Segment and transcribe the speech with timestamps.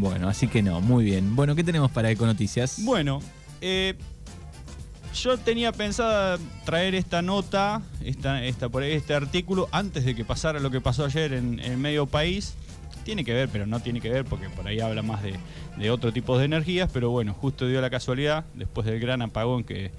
[0.00, 1.34] Bueno, así que no, muy bien.
[1.34, 2.84] Bueno, ¿qué tenemos para Econoticias?
[2.84, 3.20] Bueno,
[3.60, 3.94] eh,
[5.12, 10.60] yo tenía pensada traer esta nota, esta, esta, por este artículo, antes de que pasara
[10.60, 12.54] lo que pasó ayer en, en medio país.
[13.02, 15.34] Tiene que ver, pero no tiene que ver porque por ahí habla más de,
[15.76, 19.64] de otro tipo de energías, pero bueno, justo dio la casualidad, después del gran apagón
[19.64, 19.90] que,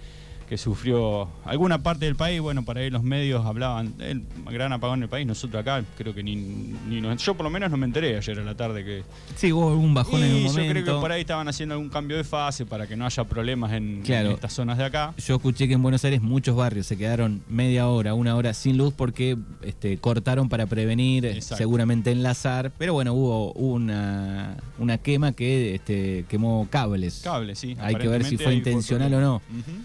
[0.50, 2.42] que sufrió alguna parte del país.
[2.42, 5.28] Bueno, para ahí los medios hablaban del gran apagón en el país.
[5.28, 8.40] Nosotros acá creo que ni, ni nos- yo por lo menos no me enteré ayer
[8.40, 9.04] a la tarde que...
[9.36, 10.72] Sí, hubo algún bajón en un Y yo momento.
[10.74, 13.74] creo que por ahí estaban haciendo algún cambio de fase para que no haya problemas
[13.74, 14.30] en, Claro.
[14.30, 15.14] en estas zonas de acá.
[15.24, 18.76] Yo escuché que en Buenos Aires muchos barrios se quedaron media hora, una hora sin
[18.76, 21.58] luz porque este, cortaron para prevenir, Exacto.
[21.58, 27.22] seguramente enlazar, pero bueno, hubo una, una quema que este, quemó cables.
[27.24, 27.78] Cables, sí.
[27.80, 29.36] Hay que ver si fue intencional o no.
[29.36, 29.78] Ujú.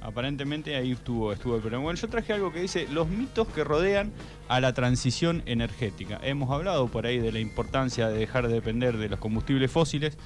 [0.00, 1.82] Aparentemente ahí estuvo, estuvo el problema.
[1.82, 4.12] Bueno, yo traje algo que dice los mitos que rodean
[4.48, 6.18] a la transición energética.
[6.22, 10.16] Hemos hablado por ahí de la importancia de dejar de depender de los combustibles fósiles,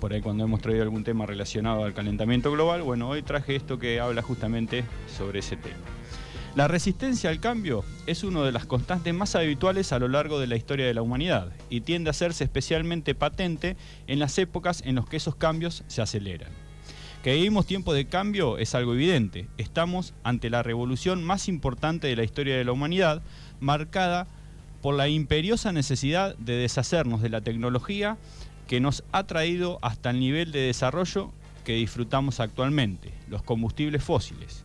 [0.00, 2.82] por ahí cuando hemos traído algún tema relacionado al calentamiento global.
[2.82, 4.84] Bueno, hoy traje esto que habla justamente
[5.16, 5.76] sobre ese tema.
[6.54, 10.46] La resistencia al cambio es una de las constantes más habituales a lo largo de
[10.46, 14.96] la historia de la humanidad y tiende a hacerse especialmente patente en las épocas en
[14.96, 16.50] las que esos cambios se aceleran.
[17.22, 19.46] Que vivimos tiempo de cambio es algo evidente.
[19.56, 23.22] Estamos ante la revolución más importante de la historia de la humanidad,
[23.60, 24.26] marcada
[24.80, 28.18] por la imperiosa necesidad de deshacernos de la tecnología
[28.66, 31.30] que nos ha traído hasta el nivel de desarrollo
[31.64, 34.64] que disfrutamos actualmente, los combustibles fósiles,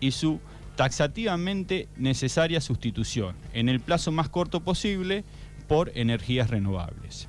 [0.00, 0.40] y su
[0.76, 5.24] taxativamente necesaria sustitución, en el plazo más corto posible,
[5.68, 7.28] por energías renovables.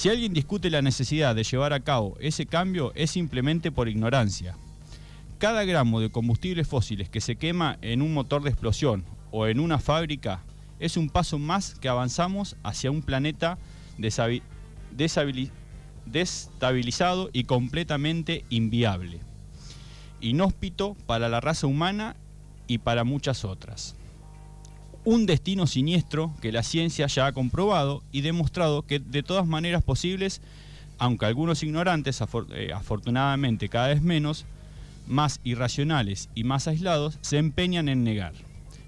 [0.00, 4.56] Si alguien discute la necesidad de llevar a cabo ese cambio es simplemente por ignorancia.
[5.36, 9.60] Cada gramo de combustibles fósiles que se quema en un motor de explosión o en
[9.60, 10.42] una fábrica
[10.78, 13.58] es un paso más que avanzamos hacia un planeta
[16.06, 19.20] destabilizado y completamente inviable.
[20.22, 22.16] Inhóspito para la raza humana
[22.66, 23.96] y para muchas otras
[25.04, 29.82] un destino siniestro que la ciencia ya ha comprobado y demostrado que de todas maneras
[29.82, 30.40] posibles,
[30.98, 34.44] aunque algunos ignorantes, eh, afortunadamente cada vez menos,
[35.06, 38.34] más irracionales y más aislados, se empeñan en negar,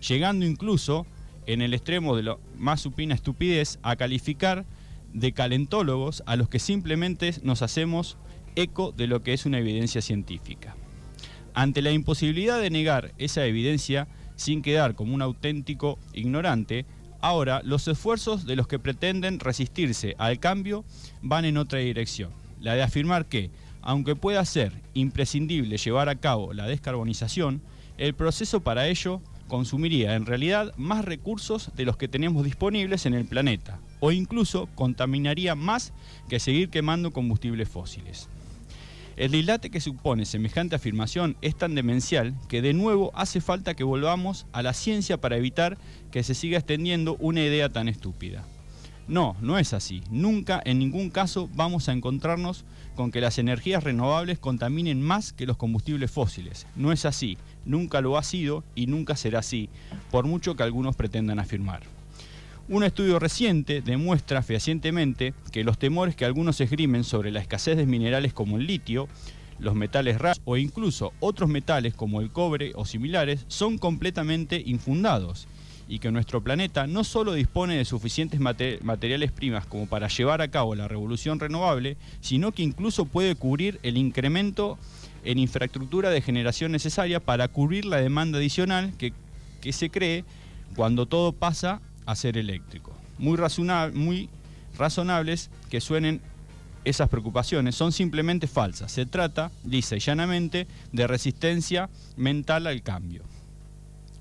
[0.06, 1.06] llegando incluso,
[1.46, 4.64] en el extremo de la más supina estupidez, a calificar
[5.12, 8.16] de calentólogos a los que simplemente nos hacemos
[8.54, 10.76] eco de lo que es una evidencia científica.
[11.54, 14.06] Ante la imposibilidad de negar esa evidencia
[14.42, 16.84] sin quedar como un auténtico ignorante,
[17.20, 20.84] ahora los esfuerzos de los que pretenden resistirse al cambio
[21.22, 22.30] van en otra dirección,
[22.60, 23.50] la de afirmar que,
[23.82, 27.62] aunque pueda ser imprescindible llevar a cabo la descarbonización,
[27.98, 33.14] el proceso para ello consumiría en realidad más recursos de los que tenemos disponibles en
[33.14, 35.92] el planeta, o incluso contaminaría más
[36.28, 38.28] que seguir quemando combustibles fósiles.
[39.16, 43.84] El dislate que supone semejante afirmación es tan demencial que de nuevo hace falta que
[43.84, 45.76] volvamos a la ciencia para evitar
[46.10, 48.44] que se siga extendiendo una idea tan estúpida.
[49.08, 50.02] No, no es así.
[50.10, 52.64] Nunca, en ningún caso, vamos a encontrarnos
[52.94, 56.66] con que las energías renovables contaminen más que los combustibles fósiles.
[56.76, 57.36] No es así,
[57.66, 59.68] nunca lo ha sido y nunca será así,
[60.10, 61.82] por mucho que algunos pretendan afirmar.
[62.72, 67.84] Un estudio reciente demuestra fehacientemente que los temores que algunos esgrimen sobre la escasez de
[67.84, 69.08] minerales como el litio,
[69.58, 75.48] los metales raros o incluso otros metales como el cobre o similares son completamente infundados
[75.86, 80.40] y que nuestro planeta no solo dispone de suficientes mate- materiales primas como para llevar
[80.40, 84.78] a cabo la revolución renovable, sino que incluso puede cubrir el incremento
[85.24, 89.12] en infraestructura de generación necesaria para cubrir la demanda adicional que
[89.74, 90.24] se cree
[90.74, 92.92] cuando todo pasa a ser eléctrico.
[93.18, 94.28] Muy, razona- muy
[94.78, 96.20] razonables que suenen
[96.84, 98.90] esas preocupaciones son simplemente falsas.
[98.90, 103.22] Se trata, lisa y llanamente, de resistencia mental al cambio.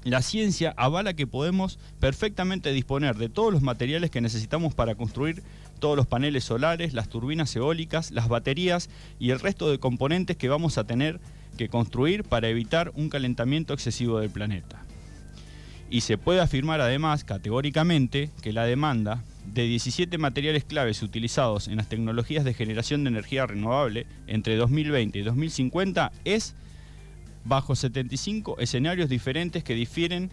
[0.04, 5.44] La ciencia avala que podemos perfectamente disponer de todos los materiales que necesitamos para construir
[5.80, 8.90] todos los paneles solares, las turbinas eólicas, las baterías
[9.20, 11.20] y el resto de componentes que vamos a tener
[11.58, 14.81] que construir para evitar un calentamiento excesivo del planeta.
[15.92, 21.76] Y se puede afirmar además categóricamente que la demanda de 17 materiales claves utilizados en
[21.76, 26.56] las tecnologías de generación de energía renovable entre 2020 y 2050 es
[27.44, 30.32] bajo 75 escenarios diferentes que difieren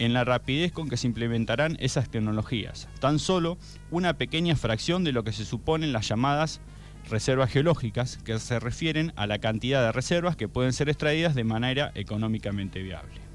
[0.00, 2.88] en la rapidez con que se implementarán esas tecnologías.
[2.98, 3.58] Tan solo
[3.92, 6.60] una pequeña fracción de lo que se suponen las llamadas
[7.08, 11.44] reservas geológicas, que se refieren a la cantidad de reservas que pueden ser extraídas de
[11.44, 13.25] manera económicamente viable.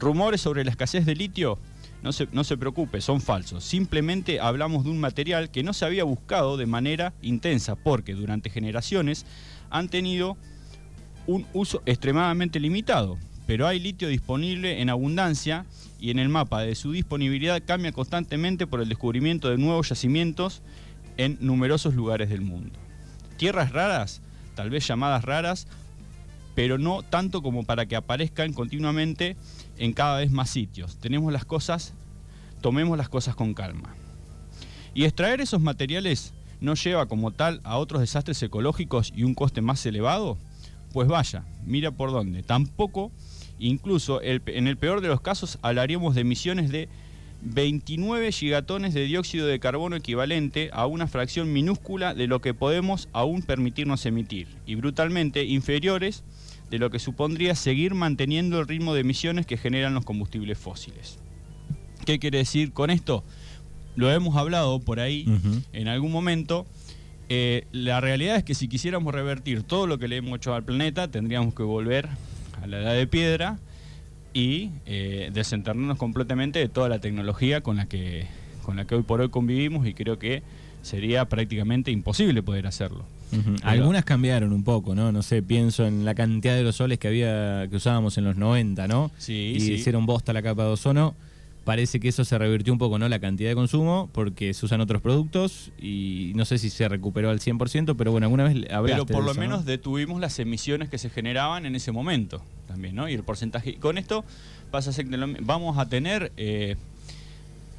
[0.00, 1.58] Rumores sobre la escasez de litio
[2.02, 3.64] no se, no se preocupe, son falsos.
[3.64, 8.50] Simplemente hablamos de un material que no se había buscado de manera intensa porque durante
[8.50, 9.26] generaciones
[9.70, 10.36] han tenido
[11.26, 13.18] un uso extremadamente limitado.
[13.46, 15.64] Pero hay litio disponible en abundancia
[15.98, 20.62] y en el mapa de su disponibilidad cambia constantemente por el descubrimiento de nuevos yacimientos
[21.16, 22.78] en numerosos lugares del mundo.
[23.36, 24.20] Tierras raras,
[24.54, 25.66] tal vez llamadas raras,
[26.54, 29.36] pero no tanto como para que aparezcan continuamente
[29.78, 30.98] en cada vez más sitios.
[30.98, 31.94] Tenemos las cosas,
[32.60, 33.94] tomemos las cosas con calma.
[34.94, 39.60] Y extraer esos materiales no lleva como tal a otros desastres ecológicos y un coste
[39.60, 40.38] más elevado?
[40.92, 42.42] Pues vaya, mira por dónde.
[42.42, 43.12] Tampoco,
[43.58, 46.88] incluso en el peor de los casos, hablaríamos de emisiones de
[47.42, 53.08] 29 gigatones de dióxido de carbono equivalente a una fracción minúscula de lo que podemos
[53.12, 56.24] aún permitirnos emitir, y brutalmente inferiores
[56.70, 61.18] de lo que supondría seguir manteniendo el ritmo de emisiones que generan los combustibles fósiles.
[62.04, 63.24] ¿Qué quiere decir con esto?
[63.96, 65.26] Lo hemos hablado por ahí
[65.72, 66.66] en algún momento.
[67.28, 70.64] Eh, la realidad es que si quisiéramos revertir todo lo que le hemos hecho al
[70.64, 72.08] planeta, tendríamos que volver
[72.62, 73.58] a la edad de piedra
[74.32, 78.26] y eh, desenterrarnos completamente de toda la tecnología con la que
[78.62, 80.42] con la que hoy por hoy convivimos y creo que
[80.82, 83.04] sería prácticamente imposible poder hacerlo.
[83.62, 85.12] Algunas cambiaron un poco, ¿no?
[85.12, 88.88] No sé, pienso en la cantidad de aerosoles que había que usábamos en los 90,
[88.88, 89.10] ¿no?
[89.18, 91.14] Sí, y hicieron bosta la capa de ozono.
[91.64, 93.06] Parece que eso se revirtió un poco, ¿no?
[93.10, 97.28] La cantidad de consumo, porque se usan otros productos y no sé si se recuperó
[97.28, 100.88] al 100%, pero bueno, alguna vez hablaste Pero por lo eso, menos detuvimos las emisiones
[100.88, 103.06] que se generaban en ese momento también, ¿no?
[103.10, 103.74] Y el porcentaje.
[103.74, 104.24] Con esto
[104.70, 106.76] pasa a ser que vamos a tener eh,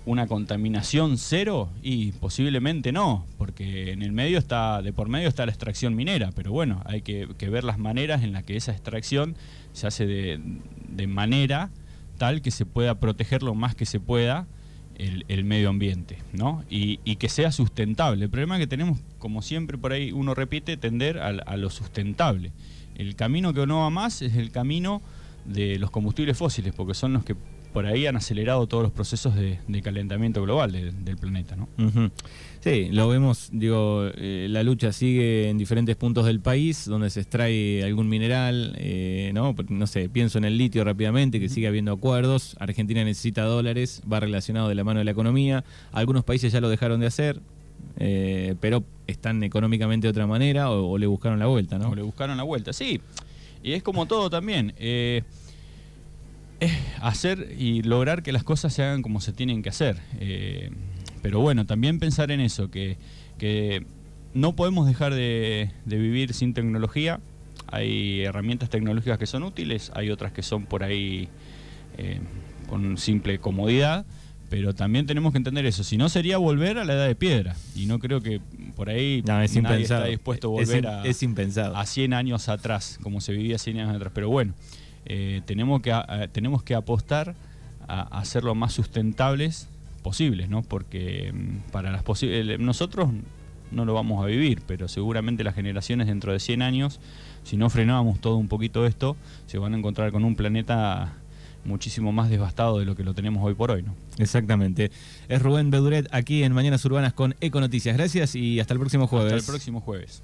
[0.09, 5.45] una contaminación cero y posiblemente no, porque en el medio está, de por medio está
[5.45, 9.35] la extracción minera, pero bueno, hay que, ver las maneras en las que esa extracción
[9.71, 11.69] se hace de, manera
[12.17, 14.47] tal que se pueda proteger lo más que se pueda
[14.97, 16.63] el, medio ambiente, ¿no?
[16.71, 18.25] Y, que sea sustentable.
[18.25, 22.51] El problema que tenemos, como siempre por ahí uno repite, tender a, a lo sustentable.
[22.95, 25.03] El camino que no va más es el camino
[25.45, 27.35] de los combustibles fósiles, porque son los que
[27.73, 31.69] por ahí han acelerado todos los procesos de, calentamiento global del planeta, ¿no?
[32.61, 37.21] Sí, lo vemos, digo, eh, la lucha sigue en diferentes puntos del país donde se
[37.21, 39.55] extrae algún mineral, eh, ¿no?
[39.69, 44.19] No sé, pienso en el litio rápidamente, que sigue habiendo acuerdos, Argentina necesita dólares, va
[44.19, 45.63] relacionado de la mano de la economía,
[45.93, 47.39] algunos países ya lo dejaron de hacer,
[47.97, 51.89] eh, pero están económicamente de otra manera o, le buscaron la vuelta, ¿no?
[51.91, 52.99] O le buscaron la vuelta, sí.
[53.63, 54.73] Y es como todo también
[56.59, 56.71] es
[57.01, 59.97] hacer y lograr que las cosas se hagan como se tienen que hacer.
[60.19, 60.71] Eh,
[61.21, 62.97] pero bueno, también pensar en eso, que,
[64.33, 67.19] no podemos dejar de, vivir sin tecnología.
[67.67, 71.29] Hay herramientas tecnológicas que son útiles, hay otras que son por ahí
[71.97, 72.19] eh,
[72.67, 74.05] con simple comodidad,
[74.49, 75.83] pero también tenemos que entender eso.
[75.83, 77.55] Si no, sería volver a la edad de piedra.
[77.75, 78.41] Y no creo que
[78.75, 83.57] por ahí nadie está dispuesto a volver a, a 100 años atrás, como se vivía
[83.57, 84.11] 100 años atrás.
[84.15, 84.53] Pero bueno,
[85.05, 85.93] eh, tenemos, que,
[86.31, 87.35] tenemos que apostar
[87.87, 89.67] a, hacer lo más sustentables
[90.03, 90.61] posibles, ¿no?
[90.61, 93.09] Porque mm, para las posibles nosotros
[93.71, 96.99] no lo vamos a vivir, pero seguramente las generaciones dentro de 100 años,
[97.43, 99.15] si no frenábamos todo un poquito esto,
[99.47, 101.13] se van a encontrar con un planeta
[101.65, 103.93] muchísimo más devastado de lo que lo tenemos hoy por hoy, ¿no?
[104.17, 104.91] Exactamente.
[105.27, 107.95] Es Rubén Beduret aquí en Mañanas Urbanas con Eco Noticias.
[107.95, 109.33] Gracias y hasta el próximo jueves.
[109.33, 110.23] Hasta el próximo jueves.